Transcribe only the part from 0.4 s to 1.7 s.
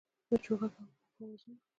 چوغکو او اوبو په آوازونو